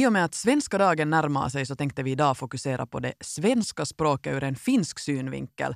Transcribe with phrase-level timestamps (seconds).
[0.00, 3.12] I och med att svenska dagen närmar sig så tänkte vi idag fokusera på det
[3.20, 5.74] svenska språket ur en finsk synvinkel.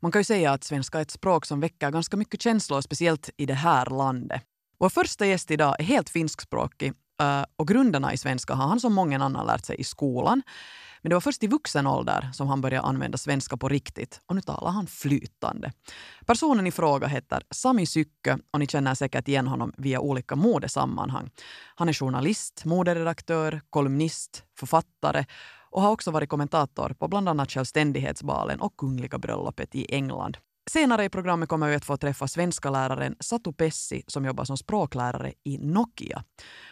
[0.00, 3.30] Man kan ju säga att svenska är ett språk som väcker ganska mycket känslor, speciellt
[3.36, 4.42] i det här landet.
[4.78, 8.92] Vår första gäst idag är helt finskspråkig eh, och grunderna i svenska har han som
[8.92, 10.42] många annan lärt sig i skolan.
[11.02, 14.34] Men det var först i vuxen ålder som han började använda svenska på riktigt och
[14.34, 15.72] nu talar han flytande.
[16.26, 21.30] Personen i fråga heter Sami Sykkö och ni känner säkert igen honom via olika modesammanhang.
[21.74, 25.24] Han är journalist, moderedaktör, kolumnist, författare
[25.70, 30.38] och har också varit kommentator på bland annat Självständighetsbalen och Kungliga bröllopet i England.
[30.66, 34.56] Senare i programmet kommer vi att få träffa svenska läraren Satu Pessi som jobbar som
[34.56, 36.24] språklärare i Nokia.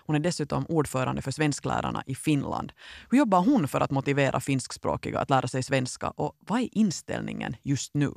[0.06, 2.72] Hon är dessutom ordförande för svensklärarna i Finland.
[3.10, 7.56] Hur jobbar hon för att motivera finskspråkiga att lära sig svenska och vad är inställningen
[7.62, 8.12] just nu?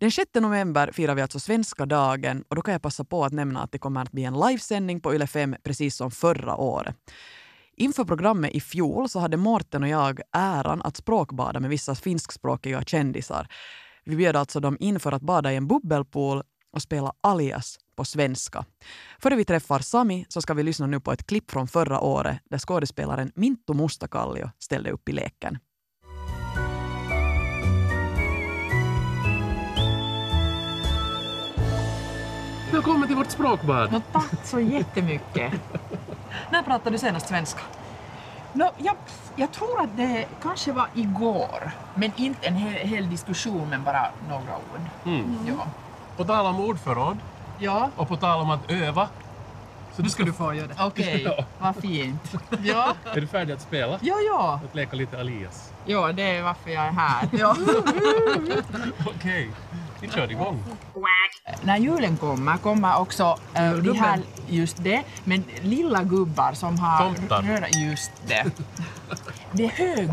[0.00, 3.32] Den 6 november firar vi alltså svenska dagen och då kan jag passa på att
[3.32, 6.96] nämna att det kommer att bli en livesändning på Yle 5 precis som förra året.
[7.76, 12.82] Inför programmet i fjol så hade Mårten och jag äran att språkbada med vissa finskspråkiga
[12.82, 13.48] kändisar.
[14.08, 18.04] Vi bjöd alltså dem in för att bada i en bubbelpool och spela alias på
[18.04, 18.64] svenska.
[19.18, 22.38] Före vi träffar Sami så ska vi lyssna nu på ett klipp från förra året
[22.50, 25.58] där skådespelaren Minttu Mustakallio ställde upp i leken.
[32.72, 33.92] Välkommen till vårt språkbad!
[33.92, 35.52] No, tack så jättemycket.
[36.52, 37.60] När pratade du senast svenska?
[38.56, 38.96] No, jag,
[39.36, 44.06] jag tror att det kanske var igår, men inte en hel, hel diskussion, men bara
[44.28, 44.80] några ord.
[45.04, 45.36] Mm.
[45.48, 45.66] Ja.
[46.16, 47.16] På tal om ordförråd
[47.58, 49.08] Ja, och på tal om att öva.
[49.96, 50.74] Så du ska du få göra det.
[50.84, 51.44] okej, Ja.
[51.58, 52.34] vad fint.
[52.64, 53.98] Ja, Är du färdig att spela?
[54.02, 54.60] ja, ja.
[54.68, 55.72] Att leka lite alias?
[55.84, 57.28] Ja, det är varför jag är här.
[57.32, 57.56] Ja.
[59.06, 59.50] Okej,
[60.00, 60.64] vi kör igång.
[61.62, 67.14] När julen kommer kommer också äh, de här, just det, men lilla gubbar som har
[67.14, 67.42] Tomtar.
[67.42, 68.44] röda, just det.
[69.52, 70.10] Det är hög,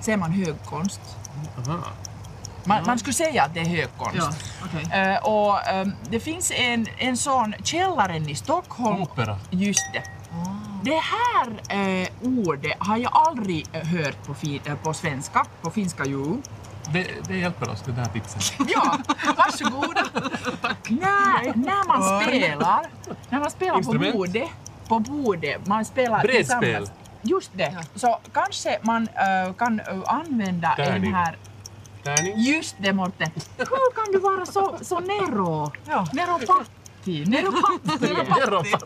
[0.00, 1.00] säger man högkonst?
[1.58, 1.78] Aha.
[2.66, 4.54] Man, man skulle säga att det är högkonst.
[4.92, 9.02] Eh, och ehm, det finns en, en sån källaren i Stockholm.
[9.02, 9.38] Opera.
[9.50, 10.02] Just det.
[10.82, 11.46] Det här
[12.02, 16.36] eh, ordet har jag aldrig eh, hört på, fi, på svenska, på finska ju.
[16.92, 18.68] Det, det hjälper oss, det där tipset.
[18.74, 18.98] Ja,
[19.36, 20.04] varsågoda.
[20.88, 22.86] när, när man spelar,
[23.28, 24.48] när man spelar på bordet,
[24.88, 26.92] på bordet, man spelar tillsammans.
[27.22, 27.84] Just det.
[27.94, 31.08] Så kanske man eh, kan eh, använda Tärning.
[31.08, 31.36] en här
[32.04, 32.38] Tärning.
[32.40, 33.30] Just det Morten.
[33.58, 35.72] Hur kan du vara så, så nero?
[35.88, 36.06] Ja.
[36.12, 37.24] Nero patti.
[37.24, 38.06] Nero patti.
[38.42, 38.78] Europa.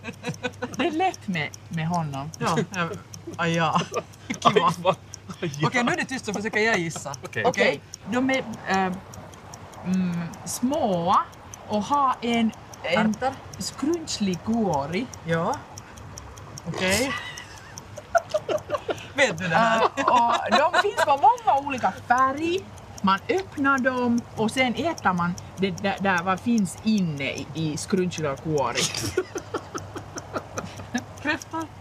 [0.77, 2.31] Det är lätt med, med honom.
[2.39, 2.89] Ja, ja.
[3.37, 3.81] Aj, ja.
[4.41, 4.95] Kiva.
[5.43, 7.15] Okej, nu är det tyst så försöker jag gissa.
[7.25, 7.44] Okej.
[7.47, 8.93] Okej, de är äh,
[9.84, 11.16] mm, små
[11.69, 13.32] och har en, en Ärtor?
[13.59, 15.06] skrunchlig kuori.
[15.26, 15.54] Ja.
[16.69, 17.12] Okej.
[19.15, 19.82] Vet du det här?
[19.97, 22.60] Äh, och de finns på många olika färg.
[23.03, 27.76] Man öppnar dem och sen äter man det där, där vad finns inne i, i
[27.76, 28.81] skrunchliga kuori.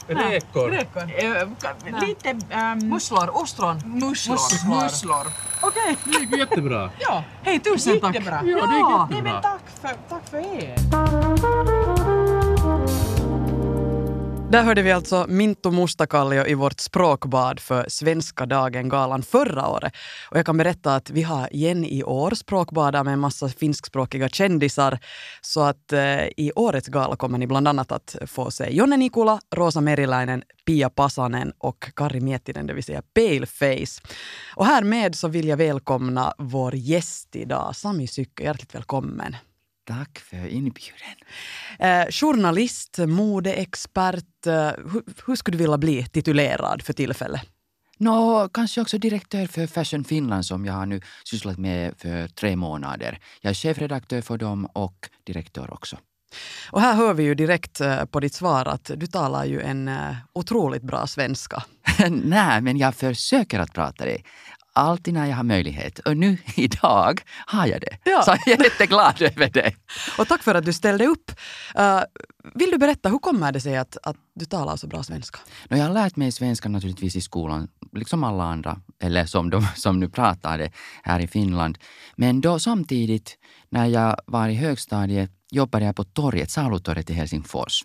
[0.08, 0.70] Räkor.
[0.70, 1.02] Räkor?
[1.02, 3.30] Äh, lite ähm, Musslor?
[3.42, 3.82] Ostron?
[3.86, 4.36] musslor.
[4.36, 4.84] Musslor.
[4.84, 5.28] musslor.
[5.62, 5.98] Okej.
[6.04, 6.90] Det gick jättebra.
[7.00, 8.16] Ja, Hej, tusen tack.
[8.16, 8.36] jättebra.
[8.36, 9.34] Ja, det gick Nej, jättebra.
[9.34, 11.97] men tack för, tack för er.
[14.52, 19.94] Där hörde vi alltså Minto Mustakallio i vårt språkbad för Svenska dagen-galan förra året.
[20.32, 24.30] Och jag kan berätta att vi har igen i år språkbadar med en massa finskspråkiga
[24.30, 25.00] kändisar.
[25.42, 29.40] Så att eh, i årets gala kommer ni bland annat att få se Jonne Nikula,
[29.56, 34.02] Rosa Meriläinen, Pia Pasanen och Kari Miettinen, det vill säga Paleface.
[34.56, 38.44] Och härmed så vill jag välkomna vår gäst idag, Sami Sykkö.
[38.44, 39.36] Hjärtligt välkommen.
[39.88, 41.16] Tack för inbjudan.
[41.80, 44.48] Eh, journalist, modeexpert.
[44.48, 47.42] Eh, hur, hur skulle du vilja bli titulerad för tillfället?
[47.98, 52.56] Nå, kanske också direktör för Fashion Finland som jag har nu sysslat med för tre
[52.56, 53.20] månader.
[53.42, 55.98] Jag är chefredaktör för dem och direktör också.
[56.72, 59.88] Och här hör vi ju direkt eh, på ditt svar att du talar ju en
[59.88, 61.64] eh, otroligt bra svenska.
[62.10, 64.22] Nej, men jag försöker att prata det.
[64.78, 66.00] Alltid när jag har möjlighet.
[66.00, 67.98] Och nu idag har jag det.
[68.04, 68.22] Ja.
[68.22, 69.74] Så jag är jätteglad över det.
[70.18, 71.32] Och tack för att du ställde upp.
[71.76, 72.02] Eh,
[72.56, 75.40] vill du berätta, hur kommer det sig att, att du talar så bra svenska?
[75.70, 79.68] Nå, jag har lärt mig svenska naturligtvis i skolan, liksom alla andra, eller som de
[79.76, 80.72] som nu pratar det
[81.04, 81.78] här i Finland.
[82.16, 83.38] Men då samtidigt,
[83.70, 87.84] när jag var i högstadiet, jobbade jag på torget, Salutorget i Helsingfors.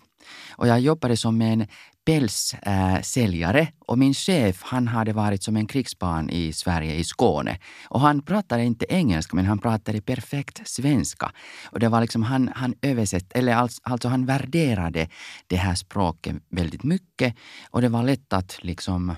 [0.51, 1.67] Och jag jobbade som en
[2.05, 7.59] pälssäljare eh, och min chef han hade varit som en krigsbarn i Sverige, i Skåne.
[7.89, 11.31] Och han pratade inte engelska men han pratade perfekt svenska.
[11.65, 15.07] Och det var liksom han, han översatt, eller alltså, alltså han värderade
[15.47, 17.35] det här språket väldigt mycket
[17.69, 19.15] och det var lätt att liksom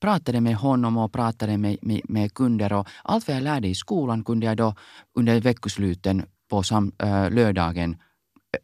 [0.00, 3.74] pratade med honom och pratade med, med, med kunder och allt vad jag lärde i
[3.74, 4.74] skolan kunde jag då
[5.18, 7.96] under veckosluten på sam, äh, lördagen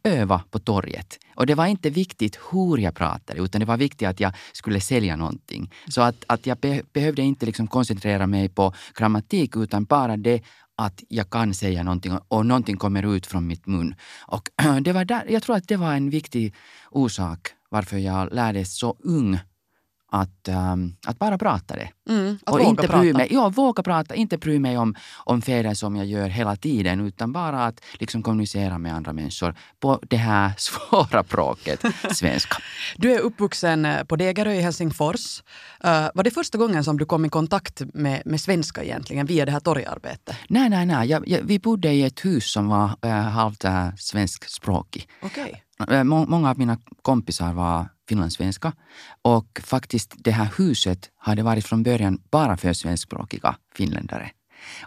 [0.03, 1.19] öva på torget.
[1.35, 4.81] Och det var inte viktigt hur jag pratade, utan det var viktigt att jag skulle
[4.81, 5.71] sälja någonting.
[5.87, 10.41] Så att, att jag be, behövde inte liksom koncentrera mig på grammatik, utan bara det
[10.75, 13.95] att jag kan säga någonting och någonting kommer ut från mitt mun.
[14.27, 14.49] Och
[14.81, 16.55] det var där, jag tror att det var en viktig
[16.91, 19.39] orsak varför jag lärde så ung
[20.13, 21.89] att, um, att bara prata det.
[22.09, 23.03] Mm, att och inte prata.
[23.03, 27.07] mig, ja, våga prata, inte bry mig om, om felen som jag gör hela tiden
[27.07, 32.57] utan bara att liksom kommunicera med andra människor på det här svåra språket, svenska.
[32.97, 35.43] Du är uppvuxen eh, på Degerö i Helsingfors.
[35.85, 39.45] Uh, var det första gången som du kom i kontakt med, med svenska egentligen via
[39.45, 40.35] det här torgarbetet?
[40.49, 41.09] Nej, nej, nej.
[41.09, 45.07] Jag, jag, vi bodde i ett hus som var äh, halvt äh, svenskspråkig.
[45.89, 48.73] Äh, må, många av mina kompisar var finlandssvenska
[49.21, 54.31] och faktiskt det här huset hade varit från början bara för svenskspråkiga finländare.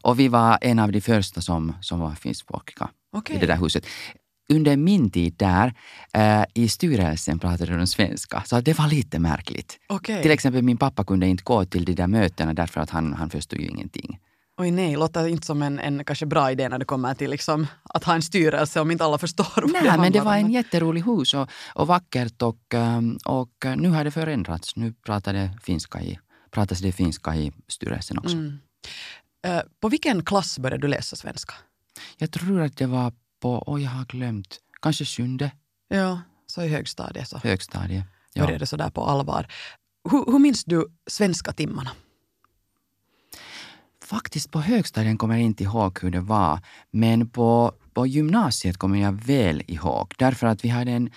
[0.03, 3.37] Och vi var en av de första som, som var finskspråkiga Okej.
[3.37, 3.87] i det där huset.
[4.49, 5.75] Under min tid där
[6.13, 9.79] eh, i styrelsen pratade de svenska, så det var lite märkligt.
[9.87, 10.23] Okej.
[10.23, 13.31] Till exempel min pappa kunde inte gå till de där mötena därför att han, han
[13.31, 14.19] förstod ju ingenting.
[14.57, 17.67] Oj nej, låter inte som en, en kanske bra idé när det kommer till liksom,
[17.83, 20.53] att ha en styrelse om inte alla förstår vad det Nej, men det var en
[20.53, 24.77] jätterolig hus och, och vackert och, ehm, och nu har det förändrats.
[24.77, 26.19] Nu pratar det finska i,
[26.51, 28.37] pratas det finska i styrelsen också.
[28.37, 28.59] Mm.
[29.47, 31.55] Eh, på vilken klass började du läsa svenska?
[32.19, 35.51] Jag tror att det var på, oj jag har glömt, kanske sjunde
[35.89, 38.05] Ja, så i högstadiet så högstadie.
[38.33, 38.45] Ja.
[38.45, 39.47] började sådär på allvar.
[40.11, 41.91] Hur, hur minns du svenska timmarna?
[44.05, 46.61] Faktiskt på högstadien kommer jag inte ihåg hur det var,
[46.91, 50.15] men på, på gymnasiet kommer jag väl ihåg.
[50.19, 51.11] Därför att vi hade en,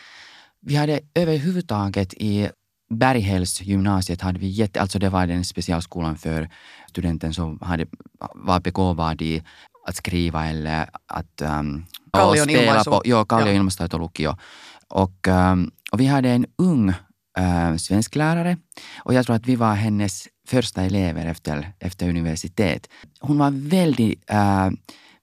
[0.62, 2.50] vi hade överhuvudtaget i
[2.89, 6.50] Berghälls gymnasiet hade vi jätte, alltså det var den specialskolan för
[6.89, 7.86] studenten som hade,
[8.36, 9.44] var begåvad i
[9.88, 13.98] att skriva eller att um, Kallion och spela på, joo, Kallion Ja.
[13.98, 14.38] lukio.
[14.88, 16.94] Och, um, och vi hade en ung
[17.38, 18.57] Eh, äh, svensklärare
[19.04, 22.89] och jag tror att vi var hennes första elever efter, efter universitet.
[23.19, 24.69] Hon var väldigt äh,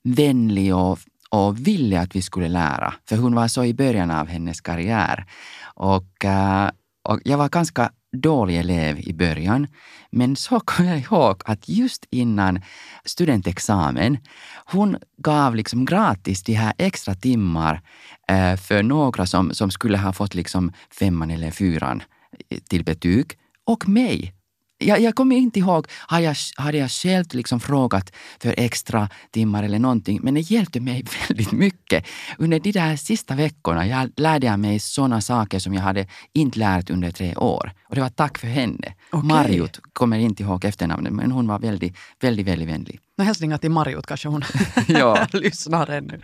[0.02, 0.98] vänlig och,
[1.30, 5.26] och ville att vi skulle lära, för hon var så i början av hennes karriär.
[5.74, 6.70] Och, äh,
[7.08, 9.66] och jag var ganska dålig elev i början,
[10.10, 12.60] men så kommer jag ihåg att just innan
[13.04, 14.18] studentexamen,
[14.64, 17.82] hon gav liksom gratis de här extra timmar
[18.28, 22.02] eh, för några som, som skulle ha fått liksom femman eller fyran
[22.48, 23.32] eh, till betyg
[23.64, 24.34] och mig.
[24.78, 29.62] Jag, jag kommer inte ihåg, har jag, hade jag själv liksom frågat för extra timmar
[29.62, 32.06] eller någonting, men det hjälpte mig väldigt mycket.
[32.38, 36.58] Under de där sista veckorna jag lärde jag mig sådana saker som jag hade inte
[36.58, 37.72] lärt under tre år.
[37.88, 38.94] Och det var tack för henne.
[39.10, 39.28] Okej.
[39.28, 43.00] Marjut, kommer inte ihåg efternamnet, men hon var väldigt, väldigt, väldigt vänlig.
[43.18, 44.42] Nå, hälsningar till Marjut kanske hon
[44.88, 45.26] Ja.
[45.32, 46.20] lyssnar ännu.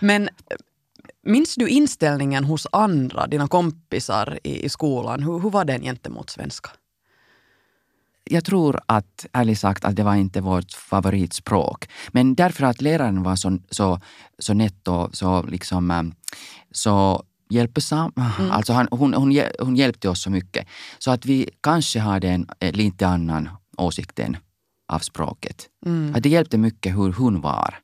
[0.00, 0.30] Men eh,
[1.26, 5.22] minns du inställningen hos andra, dina kompisar i, i skolan?
[5.22, 6.70] Hur, hur var den gentemot svenska?
[8.30, 11.88] Jag tror att, ärligt sagt, att det var inte vårt favoritspråk.
[12.08, 14.00] Men därför att läraren var så, så,
[14.38, 16.02] så nätt och så, liksom, eh,
[16.70, 18.12] så hjälpsam.
[18.50, 20.66] Alltså han, hon, hon, hon hjälpte oss så mycket.
[20.98, 24.36] Så att vi kanske hade en eh, lite annan åsikt än
[24.92, 25.68] av språket.
[26.16, 27.78] Att det hjälpte mycket hur hon var.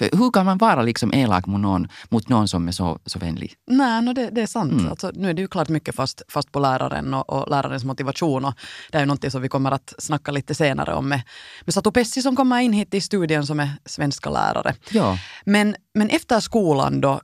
[0.00, 3.18] För hur kan man vara liksom elak mot någon, mot någon som är så, så
[3.18, 3.54] vänlig?
[3.66, 4.72] Nej, no, det, det är sant.
[4.72, 4.88] Mm.
[4.88, 8.44] Alltså, nu är det ju klart mycket fast, fast på läraren och, och lärarens motivation.
[8.44, 8.54] Och
[8.90, 11.22] det är ju någonting som vi kommer att snacka lite senare om med,
[11.64, 14.74] med Satu Pessi som kommer in hit i studien som är svenska lärare.
[14.90, 15.18] Ja.
[15.44, 17.20] Men, men efter skolan då,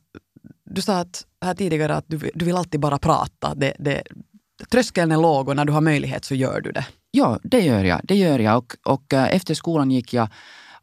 [0.65, 3.55] du sa att, här tidigare att du, du vill alltid bara prata.
[3.55, 4.03] Det, det,
[4.71, 6.87] tröskeln är låg och när du har möjlighet så gör du det.
[7.11, 8.01] Ja, det gör jag.
[8.05, 8.59] Det gör jag.
[8.59, 10.29] Och, och eh, efter skolan gick jag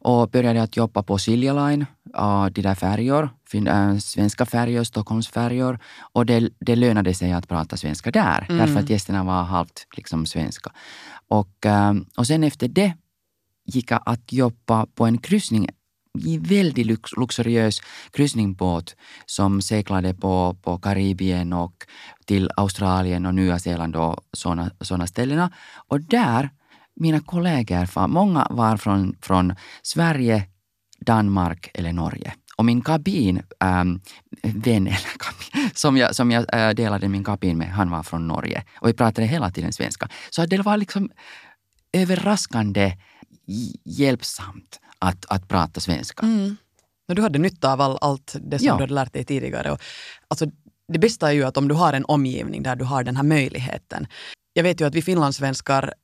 [0.04, 1.86] och började att jobba på Silja Line,
[2.18, 5.78] uh, de där färjor, fin, äh, svenska färjor, Stockholmsfärjor.
[6.12, 8.58] Och det, det lönade sig att prata svenska där, Mm.
[8.58, 10.72] därför att gästerna var halvt liksom svenska.
[11.28, 12.94] Och, äh, och sen efter det
[13.66, 15.68] gick jag att jobba på en kryssning,
[16.24, 17.80] en väldigt lux, luxuriös
[18.10, 18.96] kryssningbåt
[19.26, 21.74] som seglade på, på Karibien och
[22.24, 25.50] till Australien och Nya Zeeland och sådana såna ställena.
[25.88, 26.50] Och där,
[27.00, 30.46] mina kollegor, många var från, från Sverige,
[31.00, 32.34] Danmark eller Norge.
[32.56, 34.00] och min kabin, ähm,
[34.42, 38.28] vän, eller kabin, som jag, som jag äh, delade min kabin med, han var från
[38.28, 40.08] Norge och vi pratade hela tiden svenska.
[40.30, 41.10] Så det var liksom
[41.92, 42.96] överraskande
[43.84, 46.26] hjälpsamt att, att prata svenska.
[46.26, 46.56] Mm.
[47.06, 48.74] Du hade nytta av all, allt det som Ja.
[48.76, 49.72] du hade lärt dig tidigare.
[49.72, 49.80] Och,
[50.28, 50.46] alltså,
[50.92, 53.22] det bästa är ju att om du har en omgivning där du har den här
[53.22, 54.06] möjligheten.
[54.52, 55.94] Jag vet ju att vi finlandssvenskar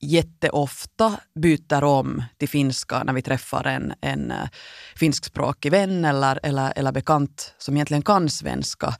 [0.00, 4.48] jätteofta byter om till finska när vi träffar en, en eh,
[4.96, 8.94] finskspråkig vän eller, eller, eller bekant som egentligen kan svenska.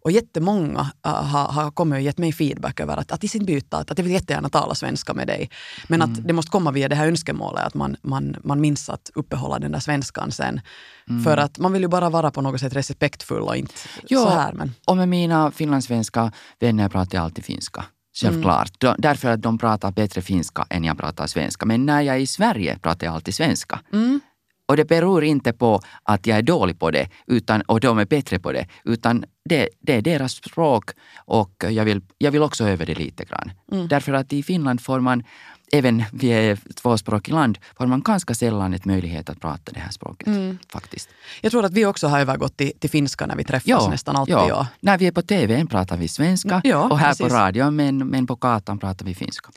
[0.00, 3.44] Och jättemånga uh, har, har kommit och gett mig feedback över att, att i sin
[3.44, 5.50] byta, att, att jag vill jättegärna tala svenska med dig.
[5.88, 9.10] Men att det måste komma via det här önskemålet att man, man, man minns att
[9.14, 10.60] uppehålla den där svenskan sen.
[11.24, 13.74] För att man vill ju bara vara på något sätt respektfull och inte
[14.08, 14.18] Ja.
[14.18, 14.52] så här.
[14.52, 17.84] Men, Och med mina finlandssvenska vänner pratar jag alltid finska.
[18.20, 18.72] Självklart.
[18.78, 21.66] De, därför att de pratar bättre finska än jag pratar svenska.
[21.66, 23.80] Men när jag är i Sverige pratar jag alltid svenska.
[23.92, 24.20] mm,
[24.68, 28.04] Och det beror inte på att jag är dålig på det utan, och de är
[28.06, 28.66] bättre på det.
[28.84, 30.90] Utan det, det är deras språk
[31.26, 33.50] och jag vill, jag vill också öva det lite grann.
[33.88, 35.24] Därför att i Finland får man,
[35.72, 39.80] även vi är ett tvåspråkigt land, får man ganska sällan ett möjlighet att prata det
[39.80, 40.28] här språket.
[40.72, 41.08] Faktiskt.
[41.40, 44.34] jag tror att vi också har övergått till, till finska när vi träffas nästan alltid.
[44.34, 44.48] ja.
[44.48, 44.66] Ja.
[44.80, 47.28] När vi är på TV pratar vi svenska Ja, och här precis.
[47.28, 49.50] på radio, men, men på gatan pratar vi finska.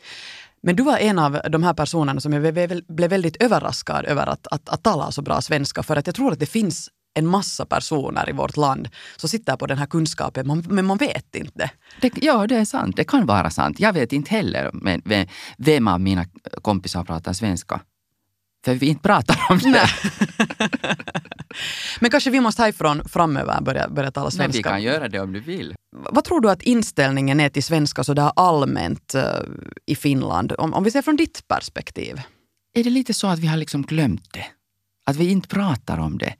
[0.64, 4.28] Men du var en av de här personerna som jag blev- blev väldigt överraskad över
[4.28, 5.84] att, att, att tala så bra svenska.
[5.84, 9.56] För att jag tror att det finns en massa personer i vårt land som sitter
[9.56, 11.70] på den här kunskapen, man- men man vet inte.
[12.02, 12.96] Det, ja, det är sant.
[12.96, 13.80] Det kan vara sant.
[13.80, 15.28] Jag vet inte heller men, vem,
[15.58, 16.26] vem av mina
[16.62, 17.82] kompisar pratar svenska.
[18.66, 19.90] För vi inte pratar om det.
[22.00, 24.70] Men kanske vi måste härifrån framöver börja, börja tala Men vi svenska.
[24.70, 25.76] kan göra det om du vill.
[26.12, 29.24] Vad tror du att inställningen är till svenska så där allmänt eh,
[29.86, 30.54] i Finland?
[30.58, 32.22] Om, om vi ser från ditt perspektiv.
[32.74, 34.46] Är det lite så att vi har liksom glömt det?
[35.06, 36.34] Att vi inte pratar om det?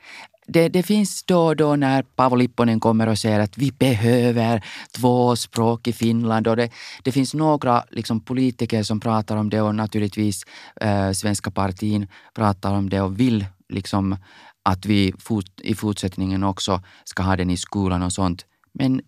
[0.54, 4.66] Det, det finns då och då när Paavo Lipponen kommer och säger att vi behöver
[4.92, 6.48] två språk i Finland.
[6.48, 6.70] Och det,
[7.04, 10.44] det finns några liksom, politiker som pratar om det och naturligtvis
[10.82, 14.18] eh, Svenska partin pratar om det och vill liksom,
[14.64, 18.46] att vi fort, i fortsättningen också ska ha den i skolan och sånt.
[18.74, 19.02] Men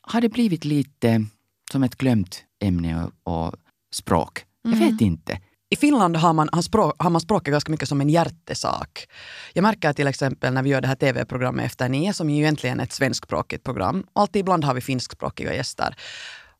[0.00, 1.24] har det blivit lite
[1.72, 3.54] som ett glömt ämne och, och
[3.94, 4.44] språk?
[4.62, 5.40] Jag vet inte.
[5.70, 9.08] I Finland har man, har, språk, har man språket ganska mycket som en hjärtesak.
[9.52, 12.80] Jag märker till exempel när vi gör det här tv-programmet Efter nio som ju egentligen
[12.80, 14.06] är ett svenskspråkigt program.
[14.12, 15.96] Alltid ibland har vi finskspråkiga gäster.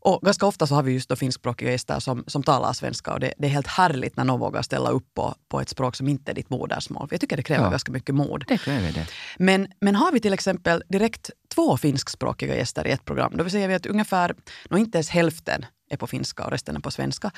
[0.06, 3.20] Och ganska ofta så har vi just då finskspråkiga gäster som, som talar svenska och
[3.20, 6.08] det, det är helt härligt när någon vågar ställa upp på, på ett språk som
[6.08, 7.08] inte är ditt modersmål.
[7.08, 7.70] För jag tycker det kräver Ja.
[7.70, 8.44] ganska mycket mod.
[8.48, 9.06] Det kräver det.
[9.38, 13.68] Men, men har vi till exempel direkt två finskspråkiga gäster i ett program, då säger
[13.68, 14.34] vi att ungefär,
[14.70, 17.30] nog inte ens hälften är på finska och resten är på svenska,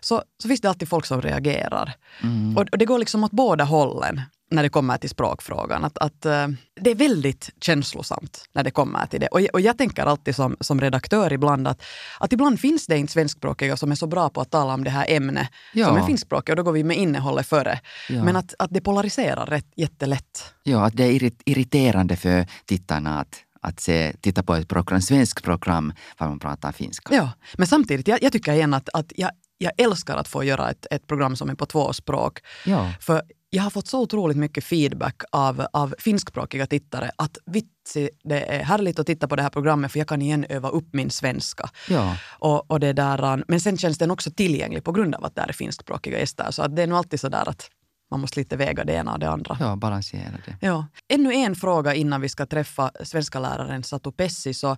[0.00, 1.92] så, så finns det alltid folk som reagerar.
[2.22, 2.56] Mm.
[2.56, 5.84] Och, och det går liksom åt båda hållen när det kommer till språkfrågan.
[5.84, 6.48] Att, att, eh,
[6.80, 9.26] det är väldigt känslosamt när det kommer till det.
[9.28, 11.82] Och, jag- och jag tänker alltid som, som redaktör ibland att,
[12.20, 14.90] att ibland finns det inte svenskspråkiga som är så bra på att tala om det
[14.90, 15.86] här ämnet Ja.
[15.86, 17.80] som är finskspråkiga och då går vi med innehållet före.
[18.08, 18.24] Ja.
[18.24, 20.54] Men att, att det polariserar rätt, jättelätt.
[20.62, 25.00] Ja, att det är irrit- irriterande för tittarna att, att se, titta på ett program,
[25.00, 27.14] svensk program där man pratar finska.
[27.14, 30.70] Ja, men samtidigt, jag, jag tycker igen att, att jag, jag älskar att få göra
[30.70, 32.40] ett, ett program som är på två språk.
[32.66, 32.92] Ja.
[33.00, 38.40] För jag har fått så otroligt mycket feedback av, av finskspråkiga tittare att vitsi, det
[38.40, 41.10] är härligt att titta på det här programmet för jag kan igen öva upp min
[41.10, 41.70] svenska.
[41.88, 42.16] Ja.
[42.38, 45.42] Och, och det där, men sen känns den också tillgänglig på grund av att det
[45.42, 46.50] är finskspråkiga gäster.
[46.50, 47.70] Så att det är nog alltid så där att
[48.14, 49.56] man måste lite väga det ena och det andra.
[49.60, 50.56] ja, balansera det.
[50.60, 50.86] Ja.
[51.08, 54.54] Ännu en fråga innan vi ska träffa svenska läraren Satu Pessi.
[54.54, 54.76] Så,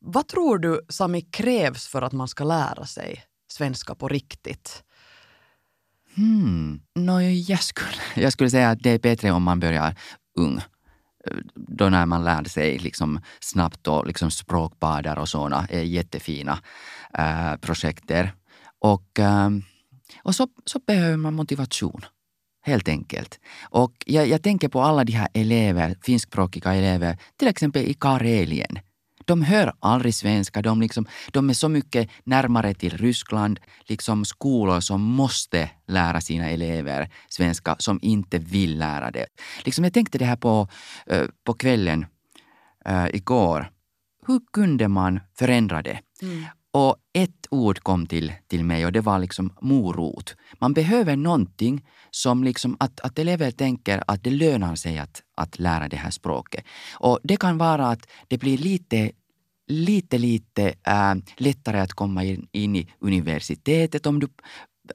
[0.00, 4.82] vad tror du, Sami, krävs för att man ska lära sig svenska på riktigt?
[6.16, 6.80] Hmm.
[6.94, 9.94] No, jag, skulle, jag skulle säga att det är bättre om man börjar
[10.38, 10.60] ung.
[11.54, 16.58] Då när man lär sig liksom snabbt och liksom språkbadar och sådana är jättefina
[17.18, 18.32] äh, projekter.
[18.78, 19.62] Och, ähm,
[20.22, 22.00] och så, så behöver man motivation.
[22.68, 23.40] Helt enkelt.
[23.70, 28.78] Och jag, jag tänker på alla de här elever, finskspråkiga elever, till exempel i Karelien.
[29.24, 34.80] De hör aldrig svenska, de, liksom, de är så mycket närmare till Ryssland, liksom skolor
[34.80, 39.26] som måste lära sina elever svenska som inte vill lära det.
[39.64, 40.68] Liksom jag tänkte det här på,
[41.06, 42.06] eh, på kvällen
[42.84, 43.70] äh, igår.
[44.26, 46.00] Hur kunde man förändra det?
[46.22, 46.44] Mm.
[46.78, 50.36] Och ett ord kom till, till mig och det var liksom morot.
[50.58, 55.58] Man behöver någonting som liksom att, att elever tänker att det lönar sig att, att
[55.58, 56.64] lära det här språket.
[56.92, 59.10] Och det kan vara att det blir lite
[59.66, 64.28] lite, lite äh, lättare att komma in, in i universitetet om du,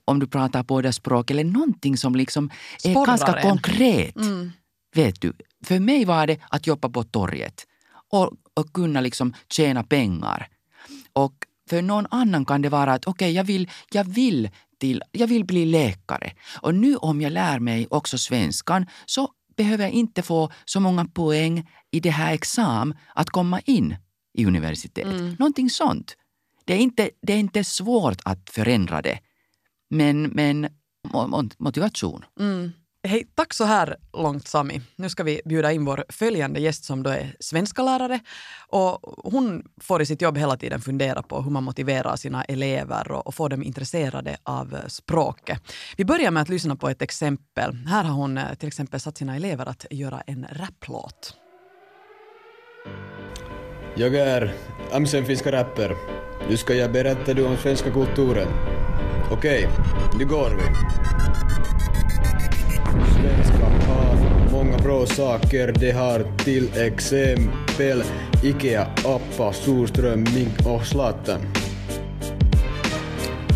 [0.06, 2.50] om du pratar båda språk eller någonting som liksom
[2.84, 3.50] är Sporrar ganska en.
[3.50, 4.16] konkret.
[4.16, 4.52] Mm.
[4.96, 5.34] vet du,
[5.66, 7.66] för mig var det att jobba på torget
[8.12, 10.48] och, och kunna liksom tjäna pengar.
[11.13, 11.34] Och
[11.74, 14.50] för någon annan kan det vara att okej, okay, jag, vill, jag, vill
[15.12, 16.34] jag vill bli läkare.
[16.62, 21.06] Och nu om jag lär mig också svenskan så behöver jag inte få så många
[21.06, 23.96] poäng i det här examen att komma in
[24.34, 25.06] i universitet.
[25.06, 25.36] Mm.
[25.39, 26.18] Någonting sånt.
[26.65, 29.20] Det är, inte, det är inte svårt att förändra det.
[29.89, 30.68] Men, men
[31.58, 32.25] motivation.
[32.39, 32.72] Mm.
[33.07, 34.81] Hej, tack så här långt Sami.
[34.95, 38.19] Nu ska vi bjuda in vår följande gäst som då är svenska lärare.
[38.67, 39.00] Och
[39.31, 43.27] hon får i sitt jobb hela tiden fundera på hur man motiverar sina elever och,
[43.27, 45.62] och får dem intresserade av eh, språket.
[45.98, 47.75] Vi börjar med att lyssna på ett exempel.
[47.88, 51.36] Här har hon eh, till exempel satt sina elever att göra en raplåt.
[53.95, 54.53] Jag är
[54.91, 55.95] Amsen finska rapper.
[56.50, 58.48] Nu ska jag berätta du om svenska kulturen.
[59.31, 59.69] Okej,
[60.17, 60.63] nu går vi.
[62.94, 64.18] Svenska har
[64.52, 65.74] många bra saker.
[65.80, 68.04] Det har till exempel
[68.44, 71.42] Ikea, Appa, surströmming och Zlatan.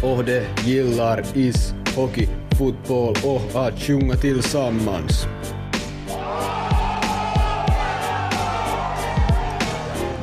[0.03, 2.27] Och de gillar ishockey,
[2.57, 5.27] fotboll och att sjunga tillsammans.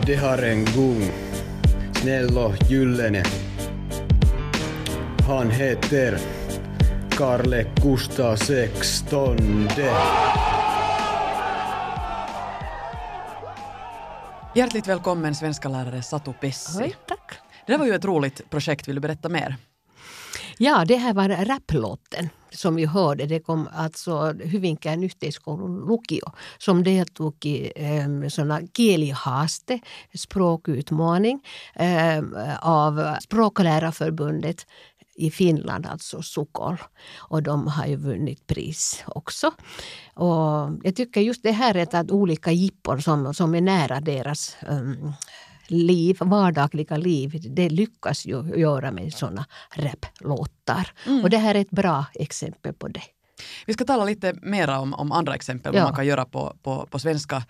[0.06, 1.10] De har en gung,
[1.92, 3.24] snäll och gyllene.
[5.28, 6.18] Han heter
[7.16, 9.68] Karle Kusta 16.
[14.54, 16.82] Hjärtligt välkommen svenska lärare Satu Pessi.
[16.82, 17.32] Oj, tack.
[17.66, 19.56] Det där var ju ett roligt projekt, vill du berätta mer?
[20.58, 23.26] Ja, det här var raplåten som vi hörde.
[23.26, 29.78] Det kom alltså Hyvinkään yhteiskoulun lukio som deltog i eh, såna Kielihaste,
[30.14, 31.40] språkutmaning
[31.74, 32.22] eh,
[32.60, 34.66] av Språklärarförbundet
[35.14, 36.76] i Finland, alltså Sukol.
[37.16, 39.50] Och de har ju vunnit pris också.
[40.14, 44.56] Och jag tycker just det här är ett olika jippor som, som är nära deras
[44.68, 45.12] um,
[45.66, 50.90] liv, vardagliga liv, det lyckas ju göra med såna raplåtar.
[51.06, 51.22] Mm.
[51.22, 53.02] Och det här är ett bra exempel på det.
[53.66, 55.80] Vi ska tala lite mer om, om andra exempel, ja.
[55.80, 57.42] vad man kan göra på, på, på svenska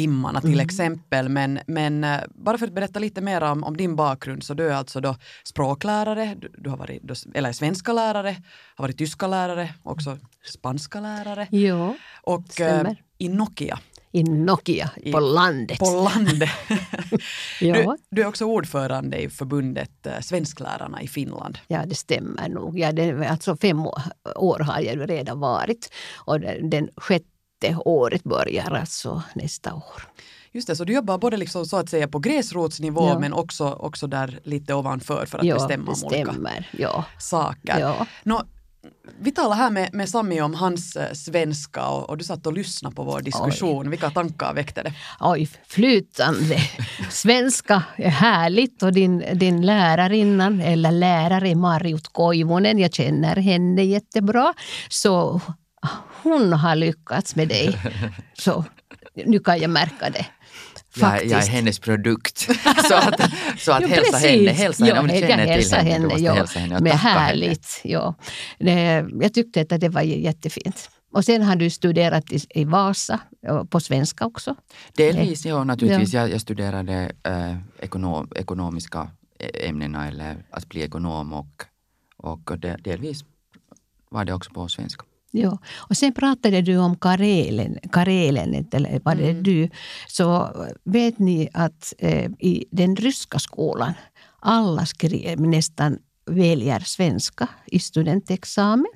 [0.00, 0.64] timmarna till mm.
[0.64, 1.28] exempel.
[1.28, 4.68] Men, men eh, bara för att berätta lite mer om, om, din bakgrund så du
[4.68, 8.36] är alltså då språklärare, du, du har varit då, eller svenska lärare,
[8.74, 11.48] har varit tyska lärare, också spanska lärare.
[11.50, 12.60] Ja, och.
[12.60, 13.78] Eh, i Nokia.
[14.12, 15.78] I Nokia, I, på landet.
[15.78, 16.50] På landet.
[17.60, 21.58] du, du, är också ordförande i förbundet eh, Svensklärarna i Finland.
[21.66, 22.78] Ja, det stämmer nog.
[22.78, 24.02] Ja, det, alltså fem år,
[24.36, 25.92] år har jag redan varit.
[26.14, 27.24] Och den 6
[27.84, 30.02] året börjar alltså nästa år.
[30.52, 33.18] Just det, så du jobbar både liksom så att säga på gräsrotsnivå ja.
[33.18, 37.04] men också, också där lite ovanför för att ja, bestämma om olika ja.
[37.18, 37.78] saker.
[37.78, 38.06] Ja.
[38.22, 38.42] Nå,
[39.20, 42.52] vi talar här med, med Sami om hans eh, svenska och, och, du satt och
[42.52, 43.86] lyssnade på vår diskussion.
[43.86, 43.88] Oj.
[43.88, 44.92] Vilka tankar väckte det?
[45.20, 46.58] Oj, flytande.
[47.10, 54.54] Svenska är härligt och din, din lärarinna, eller lärare Marjut Koivonen, jag känner henne jättebra.
[54.88, 55.40] Så
[56.22, 57.78] hon har lyckats med dig.
[58.34, 58.64] Så
[59.14, 60.26] nu kan jag märka det.
[60.96, 62.38] Jag, jag, är hennes produkt.
[62.88, 63.20] så att,
[63.58, 65.90] så att jo, hälsa henne, hälsa henne om du känner till henne.
[65.90, 67.80] henne, hälsa henne med härligt.
[67.84, 68.14] Ja.
[68.58, 70.90] Det, jag tyckte att det var jättefint.
[71.12, 73.20] Och sen har du studerat i, Vasa,
[73.70, 74.54] på svenska också?
[74.96, 76.12] Delvis, ja naturligtvis.
[76.12, 76.20] Ja.
[76.20, 79.10] Jag, jag studerade äh, ekonom, ekonomiska
[79.54, 81.64] ämnena eller att bli ekonom och,
[82.16, 83.24] och delvis
[84.10, 85.04] var det också på svenska.
[85.30, 85.58] Ja.
[85.76, 89.42] Och sen pratade du om Karelen, Karelen eller var det mm.
[89.42, 89.70] du?
[90.08, 90.50] Så
[90.84, 93.92] vet ni att eh, i den ryska skolan
[94.40, 98.92] alla skrev, nästan väljer svenska i studentexamen.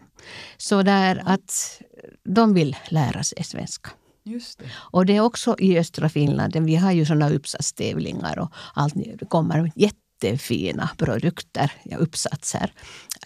[0.56, 1.80] Så där att
[2.24, 3.90] de vill lära sig svenska.
[4.24, 4.64] Just det.
[4.74, 6.56] Och det är också i östra Finland.
[6.56, 8.94] Vi har ju såna uppsatstävlingar och allt.
[8.94, 9.72] Det kommer
[10.22, 12.72] jättefina produkter, ja, uppsatser,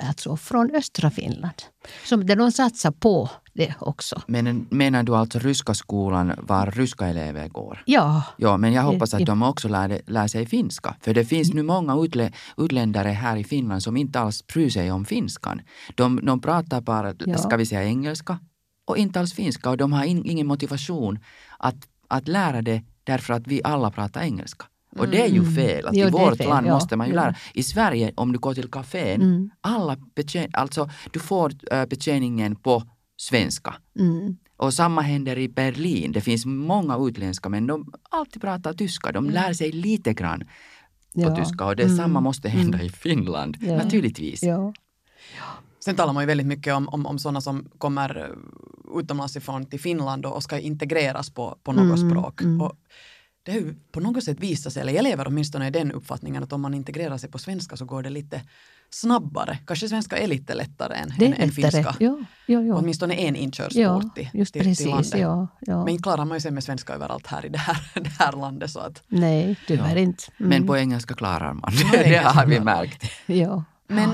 [0.00, 1.62] alltså från östra Finland.
[2.04, 4.22] Som de satsar på det också.
[4.26, 7.82] Men menar du alltså ryska skolan var ryska elever går?
[7.86, 8.22] Ja.
[8.36, 10.96] Ja, men jag hoppas att de också lär, lär sig finska.
[11.00, 14.92] För det finns nu många utlä, utländare här i Finland som inte alls bryr sig
[14.92, 15.60] om finskan.
[15.94, 17.38] De, de pratar bara, ja.
[17.38, 18.38] ska vi säga engelska,
[18.84, 19.70] och inte alls finska.
[19.70, 21.18] Och de har in, ingen motivation
[21.58, 21.76] att,
[22.08, 24.66] att lära det därför att vi alla pratar engelska.
[24.96, 25.54] Och det är ju mm.
[25.54, 25.86] fel.
[25.86, 26.74] Att jo, I vårt fel, land ja.
[26.74, 27.34] måste man ju lära.
[27.54, 29.50] I Sverige, om du går till kafén, mm.
[29.60, 32.82] alla betjän, alltså du får uh, betjäningen på
[33.16, 33.74] svenska.
[33.98, 34.36] Mm.
[34.56, 36.12] Och samma händer i Berlin.
[36.12, 39.12] Det finns många utländska men de alltid pratar tyska.
[39.12, 40.40] De lär sig lite grann
[41.14, 41.36] på ja.
[41.36, 41.96] tyska och det mm.
[41.96, 43.76] samma måste hända i Finland, ja.
[43.76, 44.42] naturligtvis.
[44.42, 44.72] Ja.
[45.84, 48.34] Sen talar man ju väldigt mycket om, om, om sådana som kommer
[48.94, 52.40] utomlands ifrån till Finland och, och ska integreras på, på något Mm, språk.
[52.40, 52.60] mm.
[52.60, 52.72] Och
[53.48, 56.42] det har ju på något sätt visat sig, eller jag lever åtminstone i den uppfattningen
[56.42, 58.42] att om man integrerar sig på svenska så går det lite
[58.90, 59.58] snabbare.
[59.66, 61.96] Kanske svenska är lite lättare än, Det än, finska.
[62.00, 62.74] Ja, ja, ja.
[62.74, 64.86] Åtminstone en inkörsport ja till, just till, till precis.
[64.86, 65.20] landet.
[65.20, 65.84] Ja, ja.
[65.84, 68.70] Men klarar man ju sig med svenska överallt här i det här, det här landet.
[68.70, 69.98] Så att, Nej, tyvärr Ja.
[70.02, 70.24] inte.
[70.40, 70.48] Mm.
[70.50, 71.72] Men på engelska klarar man.
[71.92, 73.04] det engelska har vi märkt.
[73.26, 73.64] Ja.
[73.88, 74.10] men,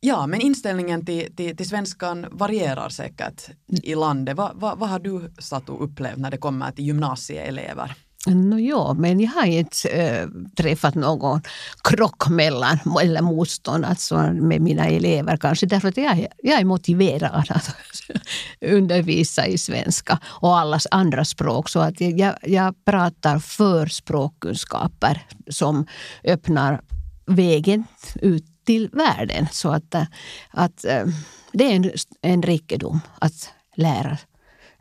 [0.00, 3.50] ja, men inställningen till, till, till svenskan varierar säkert
[3.82, 4.36] i landet.
[4.36, 7.94] Vad vad- vad har du satt och upplevt när det kommer till gymnasieelever?
[8.26, 11.42] No, ja, men jag har inte äh, träffat någon
[11.84, 16.64] krock mellan, eller motstånd alltså med mina elever kanske därför att jag, är- jag är
[16.64, 17.76] motiverad att
[18.66, 21.68] undervisa i svenska och allas andra språk.
[21.68, 25.86] Så att jag, jag pratar för språkkunskaper som
[26.24, 26.80] öppnar
[27.26, 27.84] vägen
[28.14, 29.46] ut till världen.
[29.52, 30.02] Så att, eh,
[30.50, 31.04] att äh,
[31.52, 31.90] det är en,
[32.22, 34.18] en rikedom att lära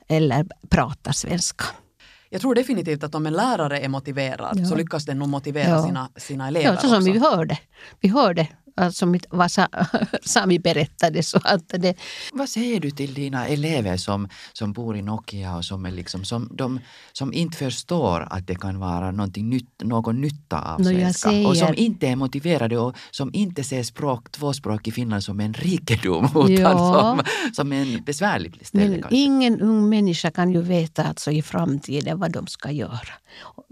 [0.08, 1.66] eller prata svenska.
[2.36, 4.66] Jag tror definitivt att om en lärare är motiverad Ja.
[4.66, 5.84] så lyckas den nog motivera Ja.
[5.86, 7.12] sina, sina elever Ja, så som också.
[7.12, 7.58] vi hörde.
[8.02, 9.68] Vi hörde alltså mitt, vad Sa,
[10.22, 11.24] Sami berättade.
[11.24, 11.96] Så att det,
[12.34, 16.26] Vad säger du till dina elever som, som bor i Nokia och som, är liksom,
[16.26, 16.80] som, de,
[17.14, 21.68] som inte förstår att det kan vara nytt, någon nytta av jag svenska och som
[21.68, 26.26] säger- inte är motiverade och som inte ser språk, tvåspråk i Finland som en rikedom
[26.50, 26.94] utan Ja.
[26.94, 27.22] som,
[27.54, 29.18] som en besvärlig ställe men kanske?
[29.18, 33.10] ingen ung människa kan ju veta alltså i framtiden vad de ska göra.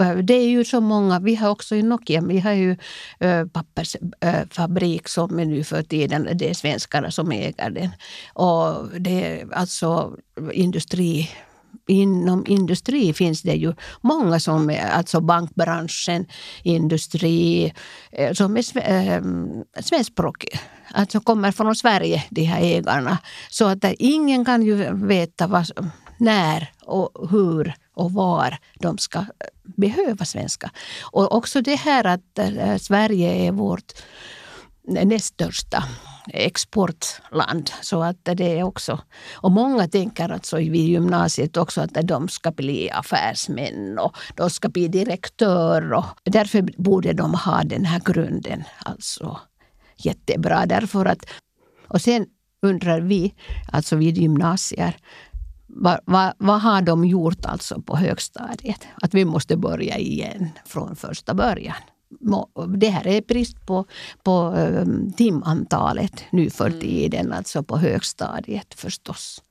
[0.02, 2.78] Eh, det är ju så många, vi har också i Nokia, vi har ju
[3.20, 7.90] eh, äh, pappersfabrik eh, som är nu för tiden, det är svenskarna som äger den.
[8.34, 10.18] Och det är alltså
[10.54, 11.30] industri
[11.88, 16.26] Inom industri finns det ju många som är, alltså bankbranschen,
[16.64, 17.74] industri,
[18.34, 20.60] som är ehm, svenskspråkiga.
[20.94, 23.18] Alltså kommer från Sverige, de här ägarna.
[23.50, 29.26] Så att ingen kan ju veta vad, när och hur och var de ska eh,
[29.64, 30.72] behöva svenska.
[31.02, 33.94] Och också det här att eh, Sverige är vårt
[34.88, 35.84] näst största
[36.28, 37.72] exportland.
[37.82, 39.00] Så att det är också,
[39.34, 44.70] och många tänker alltså vid gymnasiet också att de ska bli affärsmän och de ska
[44.70, 45.94] bli direktör.
[45.94, 48.64] Och därför borde de ha den här grunden.
[48.78, 49.40] Alltså
[49.98, 50.66] jättebra.
[50.66, 51.26] Därför att,
[51.88, 52.26] och sen
[52.62, 53.34] undrar vi,
[53.72, 54.98] alltså vid gymnasier,
[55.76, 58.88] vad, vad, vad har de gjort alltså på högstadiet?
[59.02, 61.76] Att vi måste börja igen från första början.
[62.78, 63.86] Det här är brist på,
[64.24, 64.86] på eh,
[65.18, 69.44] timantalet nu för tiden, alltså på högstadiet förstås.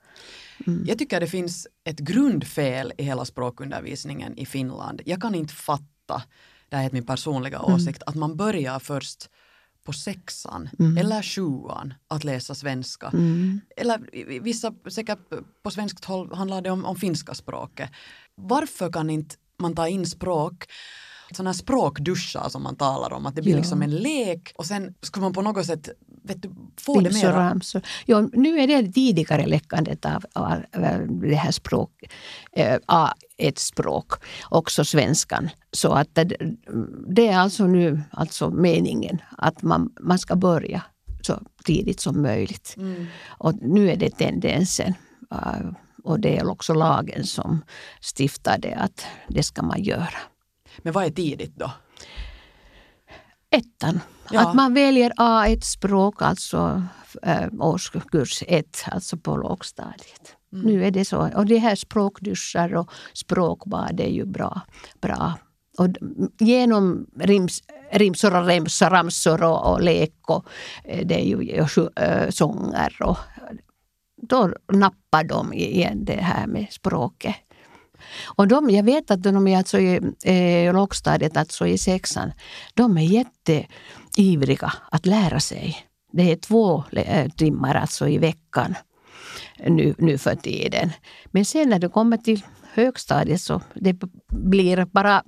[0.86, 5.00] Jag tycker det finns ett grundfel i hela språkundervisningen i Finland.
[5.06, 6.22] Jag kan inte fatta,
[6.68, 9.28] det här är min personliga åsikt, att man börjar först
[9.84, 10.68] på sexan
[10.98, 13.10] eller sjuan att läsa svenska.
[13.76, 15.18] Eller i- i vissa, säkert
[15.62, 17.90] på svenskt håll handlar det om, om finska språket.
[18.34, 20.64] Varför kan inte man ta in språk
[21.34, 23.58] sådana språkduschar som man talar om, att det blir Ja.
[23.58, 25.88] liksom en lek och sen skulle man på något sätt
[26.22, 27.82] vet du, få det mera ramsor.
[28.06, 31.90] Ja, nu är det tidigare läckandet av, av eh, det här språk,
[32.52, 34.12] eh, A1-språk,
[34.50, 35.50] också svenskan.
[35.72, 36.24] Så att det,
[37.08, 40.82] det är alltså nu alltså meningen att man, man ska börja
[41.22, 42.76] så tidigt som möjligt.
[43.28, 44.94] Och nu är det tendensen.
[45.30, 45.70] eh,
[46.04, 47.64] Och det är också lagen som
[48.00, 50.14] stiftade att det ska man göra.
[50.82, 51.70] Men vad är tidigt då?
[53.50, 54.00] ettan.
[54.32, 54.48] Ja.
[54.48, 56.82] Att man väljer A1-språk, alltså
[57.22, 60.36] äh, årskurs 1, alltså på lågstadiet.
[60.50, 61.30] Nu är det så.
[61.34, 64.60] Och det här språkduschar och språkbad är ju bra.
[65.00, 65.32] bra.
[65.78, 65.88] Och
[66.38, 70.46] genom rims, rimsor och remsor, ramsor och, och lek och
[70.84, 73.18] eh, det är ju sju- äh, sånger och
[74.22, 77.36] då nappar de igen det här med språket.
[78.24, 82.32] Och de, jag vet att de är alltså i eh, lågstadiet, alltså i sexan,
[82.74, 83.26] de är
[84.16, 85.76] ivriga att lära sig.
[86.12, 88.74] Det är två eh, timmar alltså i veckan
[89.66, 90.90] nu, nu för tiden.
[91.26, 93.96] Men sen när det kommer till högstadiet så det
[94.28, 95.22] blir bara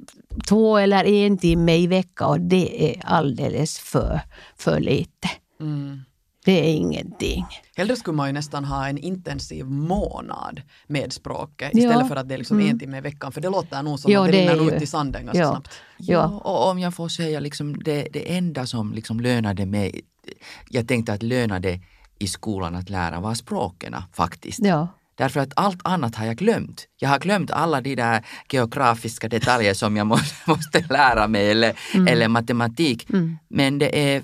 [0.48, 4.20] två eller en timme i veckan och det är alldeles för,
[4.56, 5.28] för lite.
[5.60, 6.00] Mm.
[6.44, 7.46] Det är ingenting.
[7.76, 11.78] Hellre skulle man ju nästan ha en intensiv månad med språket Ja.
[11.78, 12.70] istället för att det är liksom Mm.
[12.70, 14.82] en timme i veckan för det låter nog som Ja, att det, det rinner ut
[14.82, 15.50] i sanden ganska ja.
[15.50, 15.70] snabbt.
[15.96, 16.26] Ja.
[16.26, 20.00] och om jag får säga liksom det, det enda som liksom lönade mig,
[20.68, 21.80] jag tänkte att lönade
[22.18, 24.58] i skolan att lära var språken faktiskt.
[24.62, 24.88] Ja.
[25.16, 26.86] Därför att allt annat har jag glömt.
[26.96, 31.72] Jag har glömt alla de där geografiska detaljer som jag måste, måste lära mig eller,
[32.08, 33.10] eller matematik.
[33.10, 33.38] Mm.
[33.48, 34.22] Men det är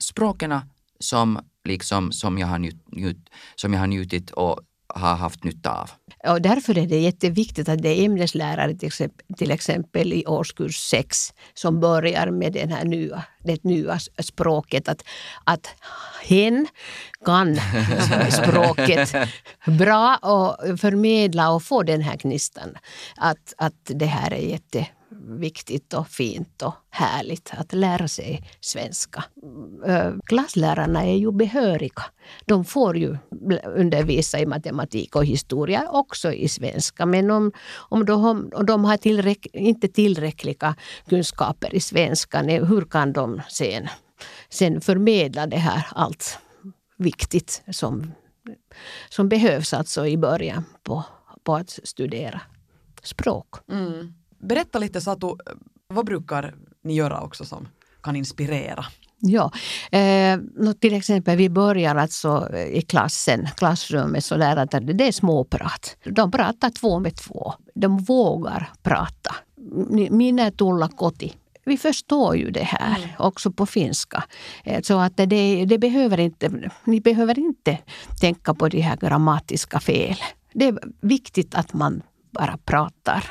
[0.00, 0.52] språken
[1.00, 4.60] som, liksom, som, jag har njut, njut, som jag har njutit och
[4.94, 5.90] har haft nytta av.
[6.28, 10.76] Och därför är det jätteviktigt att det är ämneslärare till exempel, till exempel i årskurs
[10.76, 14.88] 6 som börjar med den här nya, det nya språket.
[14.88, 15.04] Att,
[15.44, 15.74] att
[16.22, 16.66] hen
[17.24, 17.56] kan
[18.30, 19.14] språket
[19.66, 22.74] bra och förmedla och få den här gnistan.
[23.16, 24.40] Att, att det här är
[25.10, 29.24] viktigt och fint och härligt att lära sig svenska.
[30.24, 32.02] Klasslärarna är ju behöriga.
[32.44, 33.16] De får ju
[33.64, 37.06] undervisa i matematik och historia också i svenska.
[37.06, 40.74] Men om, om de, om de har tillräck, inte tillräckliga
[41.08, 43.88] kunskaper i svenska, hur kan de sen,
[44.48, 46.38] sen förmedla det här allt
[46.96, 48.12] viktigt som,
[49.08, 51.04] som behövs alltså i början på,
[51.42, 52.40] på att studera
[53.02, 53.54] språk.
[53.70, 54.14] Mm.
[54.38, 55.26] Berätta lite Satu,
[55.88, 57.68] vad brukar ni göra också som
[58.02, 58.84] kan inspirera?
[59.20, 59.52] Ja,
[59.98, 60.38] eh,
[60.80, 65.96] till exempel vi börjar alltså i klassen, klassrummet så där att det är småprat.
[66.04, 67.54] De pratar två med två.
[67.74, 69.34] De vågar prata.
[70.10, 71.32] Minä tulla koti.
[71.64, 73.08] Vi förstår ju det här Mm.
[73.18, 74.24] också på finska.
[74.64, 77.78] Eh, Så att det, det behöver inte, ni behöver inte
[78.20, 80.16] tänka på de här grammatiska fel.
[80.52, 83.24] Det är viktigt att man bara pratar.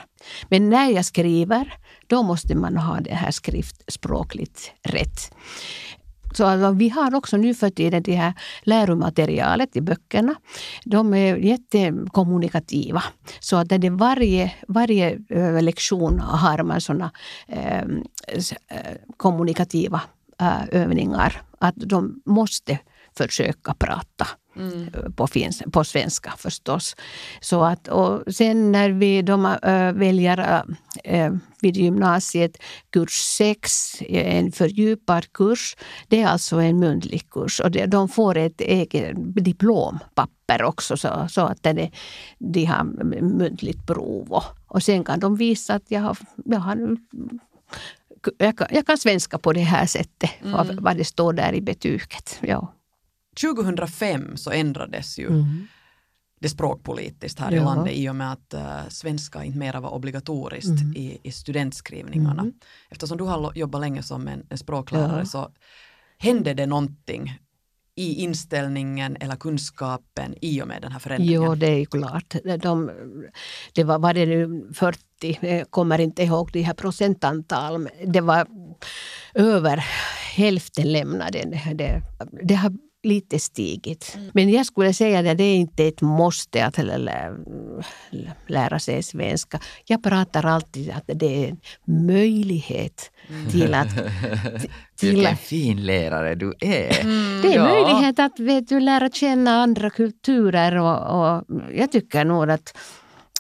[0.50, 1.74] Men när jag skriver,
[2.08, 5.32] då måste man ha det här skriftspråkligt rätt.
[6.38, 10.36] Så alltså, vi har också nu för tiden det här läromaterialet i böckerna.
[10.86, 13.04] De är jättekommunikativa.
[13.40, 17.12] Så att det varje, varje eh, lektion har man såna
[17.48, 18.04] ehm,
[18.68, 20.02] eh, kommunikativa
[20.42, 21.42] eh, övningar.
[21.60, 22.80] Att de måste
[23.18, 24.28] försöka prata
[24.60, 26.96] eh, på, finns, på svenska förstås.
[27.42, 30.64] Så att, och sen när vi de, äh, väljer
[31.04, 32.58] äh, vid gymnasiet
[32.90, 38.62] kurs 6, en fördjupad kurs, det är alltså en muntlig kurs och de får ett
[38.62, 41.92] eget diplompapper också så, så att det,
[42.40, 42.84] de har
[43.22, 44.32] muntligt prov.
[44.32, 46.98] Och, och sen kan de visa att jag har, jag har
[48.38, 51.62] jag kan, jag kan svenska på det här sättet, vad, vad det står där i
[51.62, 52.40] betyget.
[52.42, 52.74] Ja.
[53.42, 55.30] 2005 så ändrades ju
[56.40, 57.64] det språkpolitiskt här i Ja.
[57.64, 62.52] landet i och med att uh, svenska inte mera var obligatoriskt i, i studentskrivningarna.
[62.90, 65.26] Eftersom du har jobbat länge som en, en språklärare Ja.
[65.26, 65.52] så
[66.18, 67.40] hände det någonting
[67.96, 71.44] i inställningen eller kunskapen i och med den här förändringen?
[71.44, 72.36] Jo, det är klart.
[72.62, 72.92] De,
[73.74, 75.00] det var, var det nu 40,
[75.42, 78.48] jag kommer inte ihåg de här procentantal, men det var
[79.34, 79.78] över
[80.36, 81.40] hälften lämnade.
[81.40, 82.02] Det, det,
[82.44, 82.74] det har
[83.08, 84.18] lite stigit.
[84.34, 89.04] Men jag skulle säga att det är inte ett måste att lä- lä- lära sig
[89.04, 89.60] svenska.
[89.86, 91.58] Jag pratar alltid att det är en
[92.06, 93.12] möjlighet
[93.52, 93.88] till att...
[95.00, 97.04] till Vilken fin lärare du är.
[97.42, 97.64] det är Ja.
[97.64, 101.44] möjlighet att vet du, lära känna andra kulturer och, och
[101.74, 102.78] jag tycker nog att,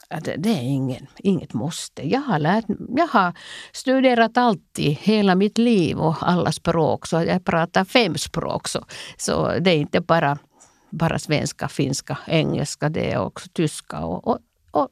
[0.10, 2.08] att det är ingen, inget måste.
[2.10, 2.66] Jag har, lärt,
[2.98, 3.34] jag har
[3.72, 7.08] studerat alltid, hela mitt liv och alla språk.
[7.08, 8.68] Så jag pratar fem språk.
[8.68, 8.86] Så,
[9.18, 10.38] så det är inte bara,
[10.90, 12.90] bara svenska, finska, engelska.
[12.90, 14.38] Det är också tyska och, och,
[14.72, 14.90] och,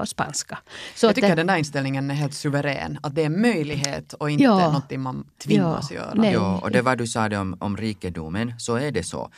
[0.00, 0.58] och spanska.
[0.94, 3.40] Så Jag att tycker det- den där inställningen är helt suverän, att det är en
[3.40, 4.58] möjlighet och inte Ja.
[4.58, 5.96] någonting man tvingas Ja.
[5.96, 6.12] göra.
[6.14, 6.32] Nej.
[6.32, 9.30] Ja, och det vad du sa det om, om rikedomen, så är det så.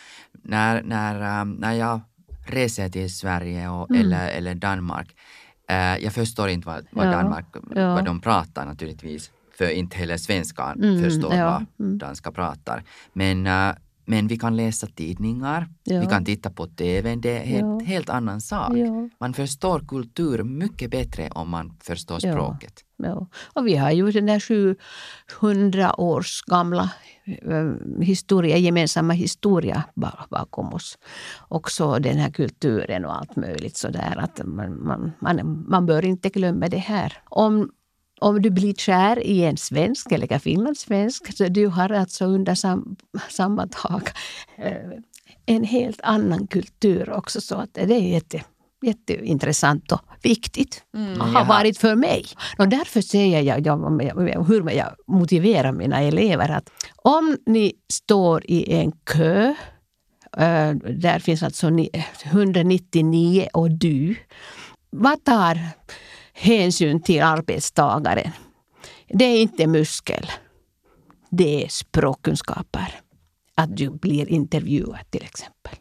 [0.42, 2.00] När, när, ähm, när jag
[2.50, 4.00] reser till Sverige och, Mm.
[4.00, 5.14] eller, eller Danmark,
[5.70, 7.94] äh, jag förstår inte vad, vad Ja, Danmark, ja.
[7.94, 11.98] vad de pratar naturligtvis, för inte heller svenskan Mm, förstår ja, vad mm.
[11.98, 12.82] danska pratar.
[13.12, 13.74] Men, äh,
[14.08, 16.00] men vi kan läsa tidningar, Ja.
[16.00, 17.86] vi kan titta på TV, det är en helt, Ja.
[17.86, 18.76] helt annan sak.
[18.76, 19.08] Ja.
[19.20, 22.84] Man förstår kultur mycket bättre om man förstår språket.
[23.54, 24.40] Och vi har ju den där
[25.40, 26.90] 700 års gamla
[27.24, 30.98] eh, historia, gemensamma historia ba- bakom oss.
[31.48, 34.14] Också den här kulturen och allt möjligt sådär.
[34.18, 37.12] Att man, man, man, man bör inte glömma det här.
[37.24, 37.70] Om,
[38.20, 42.54] om du blir kär i en svensk eller en finlandssvensk så du har alltså under
[42.54, 42.96] sam,
[43.30, 44.08] samma tak
[44.56, 44.72] eh,
[45.46, 47.40] en helt annan kultur också.
[47.40, 48.42] Så att det är jätte,
[48.82, 50.82] jätteintressant och viktigt.
[51.18, 51.44] har Jaha.
[51.44, 52.24] varit för mig.
[52.58, 58.72] Och därför säger jag, jag hur jag motiverar mina elever att om ni står i
[58.74, 59.54] en kö
[60.36, 61.90] eh, där finns alltså ni-
[62.24, 64.16] 199 och du.
[64.90, 65.58] Vad tar
[66.38, 68.30] hänsyn till arbetstagaren?
[69.08, 70.30] Det är inte muskel.
[71.30, 73.00] Det är språkkunskaper.
[73.54, 75.74] Att du blir intervjuad till exempel.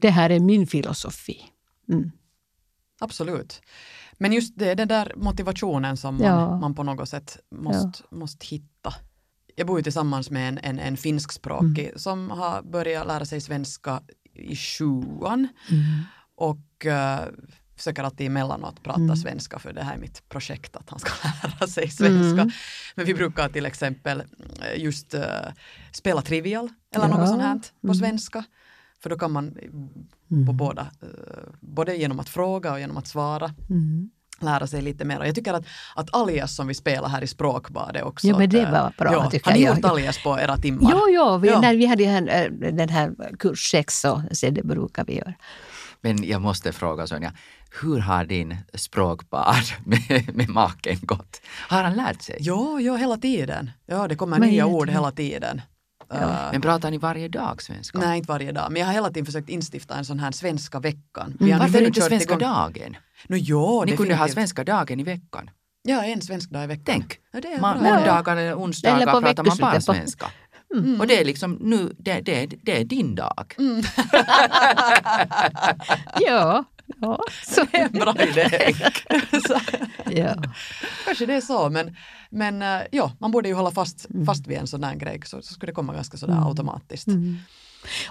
[0.00, 1.42] Det här är min filosofi.
[1.88, 2.10] Mm.
[3.00, 3.62] Absolut.
[4.12, 6.58] Men just det, den där motivationen som man, Ja.
[6.58, 8.94] man på något sätt måste, måste hitta.
[9.56, 11.98] Jag bor ju tillsammans med en, en, en finskspråkig Mm.
[11.98, 14.02] som har börjat lära sig svenska
[14.34, 15.48] i sjuan.
[16.36, 17.20] Och uh,
[17.82, 19.16] försöker alltid emellanåt prata Mm.
[19.16, 21.10] svenska för det här är mitt projekt att han ska
[21.42, 22.40] lära sig svenska.
[22.42, 22.50] Mm.
[22.94, 25.20] Men vi brukar till exempel eh, just uh,
[25.92, 27.16] spela trivial eller Ja.
[27.18, 27.94] något sånt här på Mm.
[27.94, 28.44] svenska.
[29.02, 29.56] För då kan man
[30.30, 30.46] Mm.
[30.46, 31.08] på båda, eh,
[31.60, 34.10] både genom att fråga och genom att svara Mm.
[34.40, 35.18] lära sig lite mer.
[35.18, 35.64] Och jag tycker att,
[35.94, 38.26] att alias som vi spelar här i språkbadet också.
[38.26, 39.76] Ja, men det eh, var bra, ja, tycker Har ni jag.
[39.76, 40.90] gjort alias på era timmar?
[40.92, 41.60] Jo, jo vi, Ja.
[41.60, 45.16] när vi hade den här, eh, den här kurs 6 så, så det brukar vi
[45.18, 45.34] göra.
[46.02, 47.32] Men jag måste fråga Sonja,
[47.82, 51.40] hur har din språkbad med, med maken gått?
[51.68, 52.36] Har han lärt sig?
[52.40, 53.70] Jo, jo, hela tiden.
[53.86, 55.60] Ja, det kommer Men nya ord hela tiden.
[56.12, 56.18] Eh,
[56.52, 57.98] Men pratar ni varje dag svenska?
[57.98, 58.72] nej, inte varje dag.
[58.72, 61.36] Men jag har hela tiden försökt instifta en sån här svenska veckan.
[61.40, 61.52] Mm.
[61.52, 62.96] har Varför nu inte svenska igång- dagen?
[63.28, 65.50] No, jo, Ni kunde ha svenska dagen i veckan.
[65.82, 66.84] Ja, en svensk dag i veckan.
[66.86, 67.94] Tänk, Ja, det är Ma- bra.
[67.94, 70.32] måndagar eller onsdagar pratar man bara veckoslutet
[70.74, 71.00] svenska.
[71.00, 73.54] Och det är liksom nu, det, det, det är din dag.
[76.20, 76.64] Ja,
[77.00, 78.48] ja, så, Det är en bra idé.
[80.10, 80.34] Ja.
[81.04, 81.96] kanske det är så, men,
[82.30, 84.26] men eh, ja, man borde ju hålla fast, Mm.
[84.26, 87.06] fast vid en sån här grej så, så skulle det komma ganska sådär automatiskt.
[87.08, 87.36] Mm.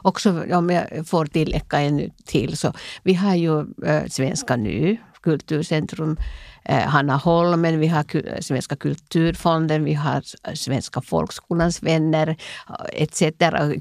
[0.02, 6.18] Också om jag får tillägga en till så vi har ju äh, Svenska nu, Kulturcentrum,
[6.66, 10.24] eh, Hanna Holmen, vi har Svenska kulturfonden, vi har
[10.56, 12.28] Svenska folkskolans vänner
[12.70, 13.22] eh, etc.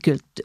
[0.03, 0.41] Kult,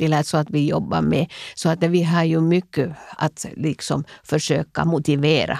[0.00, 1.32] eh, så att vi jobbar med.
[1.54, 5.58] Så att vi har ju mycket att liksom försöka motivera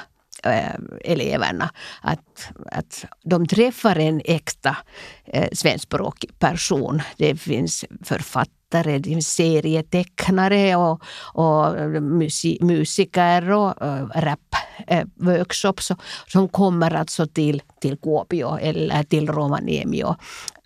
[1.04, 1.70] eleverna.
[2.02, 4.76] Att, att de träffar en äkta
[5.24, 7.02] eh, svenskspråkig person.
[7.16, 11.02] Det finns författare, det finns serietecknare och,
[11.34, 15.92] och musi, musiker och uh, rap-workshops
[16.26, 20.04] som kommer alltså till, till Kuopio eller till Rovaniemi.
[20.04, 20.16] Och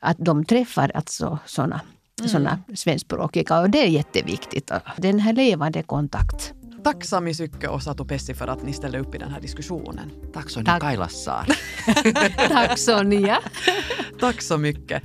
[0.00, 1.80] att de träffar alltså sådana
[2.28, 4.70] såna svenskspråkiga och det är jätteviktigt.
[4.96, 6.54] Den här levande kontakt.
[6.84, 10.10] Tack Sami Sykke och Satu Pessi för att ni ställde upp i den här diskussionen.
[10.32, 10.82] Tack så Tack.
[10.82, 11.46] Kailassar.
[12.48, 13.38] Tack Sonja.
[14.20, 15.02] Tack så mycket.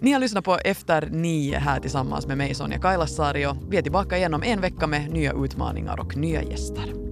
[0.00, 3.82] Ni har lyssnat på Efter nio här tillsammans med mig Sonja Kailasari och vi är
[3.82, 7.05] tillbaka igen om en vecka med nya utmaningar och nya gäster.